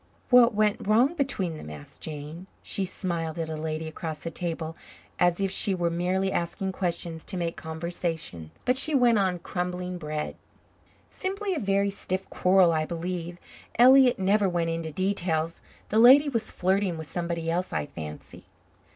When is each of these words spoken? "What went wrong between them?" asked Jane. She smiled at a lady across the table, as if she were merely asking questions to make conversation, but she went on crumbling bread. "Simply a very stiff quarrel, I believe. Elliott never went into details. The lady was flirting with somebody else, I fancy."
"What 0.31 0.55
went 0.55 0.87
wrong 0.87 1.13
between 1.13 1.57
them?" 1.57 1.69
asked 1.69 2.01
Jane. 2.01 2.47
She 2.63 2.85
smiled 2.85 3.37
at 3.37 3.51
a 3.51 3.55
lady 3.55 3.87
across 3.87 4.17
the 4.17 4.31
table, 4.31 4.75
as 5.19 5.39
if 5.39 5.51
she 5.51 5.75
were 5.75 5.91
merely 5.91 6.31
asking 6.31 6.71
questions 6.71 7.23
to 7.25 7.37
make 7.37 7.55
conversation, 7.55 8.49
but 8.65 8.77
she 8.77 8.95
went 8.95 9.19
on 9.19 9.37
crumbling 9.37 9.99
bread. 9.99 10.37
"Simply 11.11 11.53
a 11.53 11.59
very 11.59 11.91
stiff 11.91 12.27
quarrel, 12.31 12.71
I 12.73 12.83
believe. 12.83 13.37
Elliott 13.77 14.17
never 14.17 14.49
went 14.49 14.71
into 14.71 14.91
details. 14.91 15.61
The 15.89 15.99
lady 15.99 16.29
was 16.29 16.49
flirting 16.49 16.97
with 16.97 17.05
somebody 17.05 17.51
else, 17.51 17.71
I 17.71 17.85
fancy." 17.85 18.45